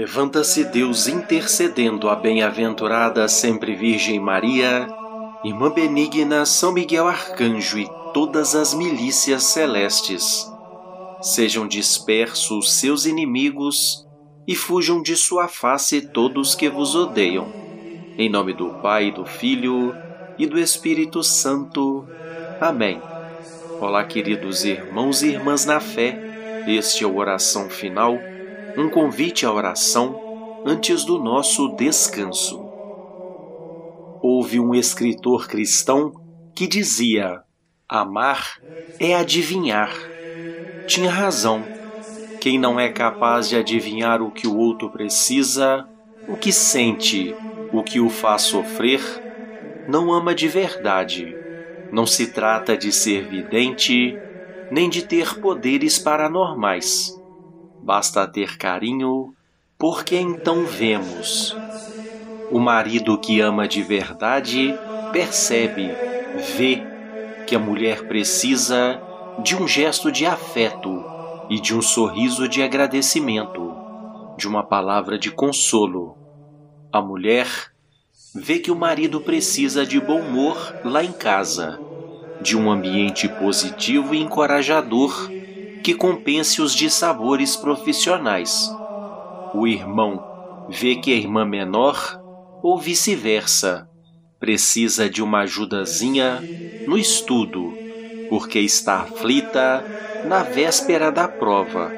[0.00, 4.88] Levanta-se Deus intercedendo a bem-aventurada sempre Virgem Maria,
[5.44, 10.50] Irmã Benigna São Miguel Arcanjo e todas as milícias celestes.
[11.20, 14.06] Sejam dispersos seus inimigos
[14.48, 17.52] e fujam de sua face todos que vos odeiam.
[18.16, 19.94] Em nome do Pai, do Filho
[20.38, 22.06] e do Espírito Santo.
[22.58, 23.02] Amém.
[23.78, 26.64] Olá, queridos irmãos e irmãs na fé.
[26.66, 28.18] Este é o Oração Final,
[28.76, 30.20] um convite à oração
[30.64, 32.70] antes do nosso descanso.
[34.20, 36.12] Houve um escritor cristão
[36.54, 37.42] que dizia:
[37.88, 38.60] Amar
[38.98, 39.94] é adivinhar.
[40.86, 41.72] Tinha razão
[42.40, 45.88] quem não é capaz de adivinhar o que o outro precisa,
[46.26, 47.40] o que sente,
[47.70, 49.02] o que o faz sofrer,
[49.86, 51.40] não ama de verdade.
[51.90, 54.22] Não se trata de ser vidente,
[54.70, 57.19] nem de ter poderes paranormais.
[57.90, 59.34] Basta ter carinho,
[59.76, 61.60] porque então vemos.
[62.48, 64.78] O marido que ama de verdade
[65.10, 65.98] percebe,
[66.32, 66.86] vê
[67.44, 69.02] que a mulher precisa
[69.36, 71.04] de um gesto de afeto
[71.48, 73.76] e de um sorriso de agradecimento,
[74.38, 76.16] de uma palavra de consolo.
[76.92, 77.72] A mulher
[78.32, 81.82] vê que o marido precisa de bom humor lá em casa,
[82.40, 85.32] de um ambiente positivo e encorajador
[85.90, 88.78] que compense os dissabores profissionais.
[89.52, 90.24] O irmão
[90.68, 92.16] vê que a irmã menor,
[92.62, 93.88] ou vice-versa,
[94.38, 96.46] precisa de uma ajudazinha
[96.86, 97.76] no estudo,
[98.28, 99.84] porque está aflita
[100.22, 101.92] na véspera da prova.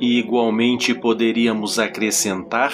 [0.00, 2.72] E igualmente poderíamos acrescentar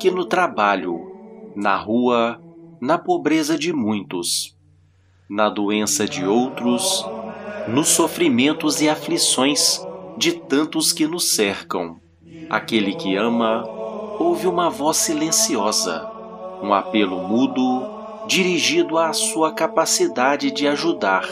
[0.00, 1.12] que no trabalho,
[1.54, 2.42] na rua,
[2.80, 4.56] na pobreza de muitos,
[5.30, 7.12] na doença de outros,
[7.68, 9.80] nos sofrimentos e aflições
[10.16, 11.96] de tantos que nos cercam,
[12.50, 13.64] aquele que ama
[14.18, 16.08] ouve uma voz silenciosa,
[16.62, 21.26] um apelo mudo dirigido à sua capacidade de ajudar,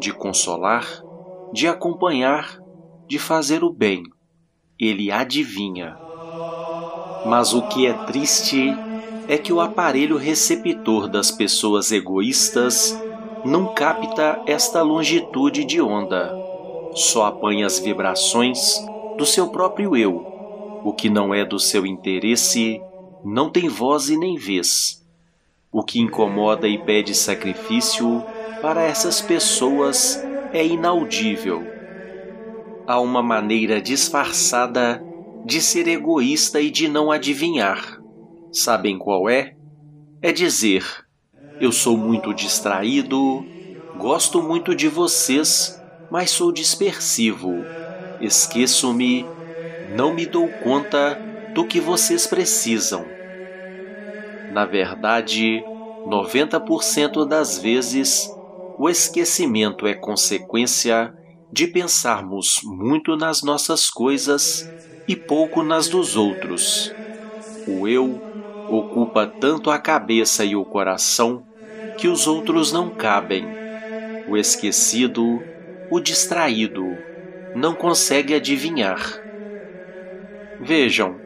[0.00, 0.86] de consolar
[1.52, 2.58] de acompanhar,
[3.06, 4.02] de fazer o bem.
[4.78, 5.96] Ele adivinha.
[7.26, 8.74] Mas o que é triste
[9.26, 12.98] é que o aparelho receptor das pessoas egoístas
[13.44, 16.32] não capta esta longitude de onda.
[16.94, 18.80] Só apanha as vibrações
[19.16, 20.24] do seu próprio eu.
[20.84, 22.80] O que não é do seu interesse
[23.24, 25.04] não tem voz e nem vez.
[25.70, 28.22] O que incomoda e pede sacrifício
[28.62, 31.62] para essas pessoas é inaudível.
[32.86, 35.04] Há uma maneira disfarçada
[35.44, 38.00] de ser egoísta e de não adivinhar.
[38.50, 39.54] Sabem qual é?
[40.22, 40.84] É dizer:
[41.60, 43.48] Eu sou muito distraído,
[43.94, 45.80] gosto muito de vocês,
[46.10, 47.72] mas sou dispersivo.
[48.18, 49.34] Esqueço-me,
[49.82, 51.20] não me dou conta
[51.54, 53.16] do que vocês precisam.
[54.48, 55.64] Na verdade,
[56.04, 58.36] 90% das vezes
[58.76, 61.14] o esquecimento é consequência
[61.50, 64.64] de pensarmos muito nas nossas coisas
[65.06, 66.94] e pouco nas dos outros.
[67.66, 68.24] O eu
[68.68, 71.47] ocupa tanto a cabeça e o coração
[71.98, 73.58] que os outros não cabem.
[74.24, 75.48] O esquecido,
[75.90, 77.04] o distraído,
[77.52, 79.24] não consegue adivinhar.
[80.60, 81.20] Vejam,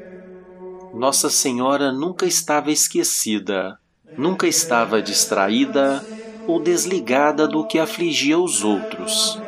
[0.92, 3.78] Nossa Senhora nunca estava esquecida,
[4.16, 6.08] nunca estava distraída
[6.46, 9.44] ou desligada do que afligia os outros.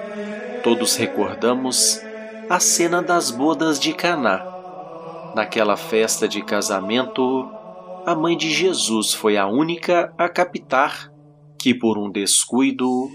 [0.62, 2.06] Todos recordamos
[2.48, 4.46] a cena das bodas de Caná.
[5.34, 7.50] Naquela festa de casamento,
[8.04, 11.13] a mãe de Jesus foi a única a captar
[11.64, 13.08] que por um descuido,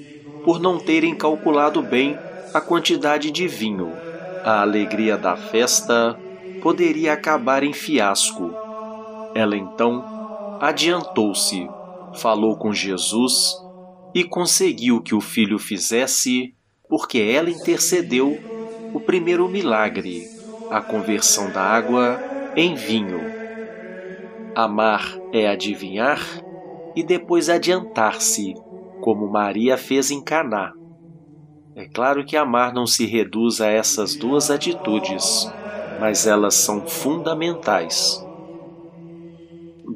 [0.44, 2.18] por não terem calculado bem
[2.52, 3.94] a quantidade de vinho,
[4.44, 6.20] a alegria da festa
[6.60, 8.50] poderia acabar em fiasco.
[9.36, 10.04] Ela então
[10.60, 11.68] adiantou-se,
[12.19, 13.54] falou com Jesus
[14.16, 16.56] e conseguiu que o filho fizesse,
[16.90, 18.36] porque ela intercedeu,
[18.96, 20.24] o primeiro milagre,
[20.72, 22.19] a conversão da água
[22.56, 23.22] em vinho.
[24.56, 26.49] Amar é adivinhar
[26.95, 28.53] e depois adiantar-se,
[29.01, 30.74] como Maria fez em Caná.
[31.75, 35.50] É claro que amar não se reduz a essas duas atitudes,
[36.00, 38.25] mas elas são fundamentais.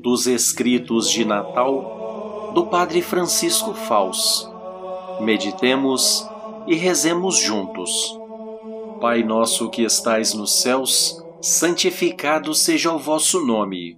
[0.02, 4.50] Dos escritos de Natal, do Padre Francisco Faus.
[5.20, 6.28] Meditemos
[6.68, 8.20] e rezemos juntos.
[9.02, 13.98] Pai nosso que estais nos céus, santificado seja o vosso nome.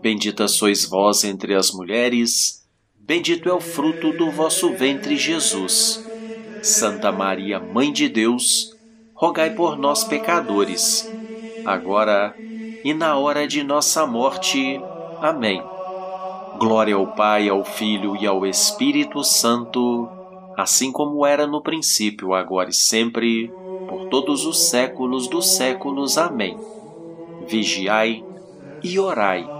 [0.00, 2.66] Bendita sois vós entre as mulheres,
[2.98, 6.10] bendito é o fruto do vosso ventre, Jesus.
[6.62, 8.78] Santa Maria, Mãe de Deus,
[9.14, 11.14] rogai por nós, pecadores,
[11.62, 12.34] agora
[12.82, 14.80] e na hora de nossa morte.
[15.20, 15.62] Amém.
[16.54, 20.08] Glória ao Pai, ao Filho e ao Espírito Santo,
[20.56, 23.48] assim como era no princípio, agora e sempre,
[23.86, 26.16] por todos os séculos dos séculos.
[26.16, 26.56] Amém.
[27.38, 28.24] Vigiai
[28.82, 29.59] e orai.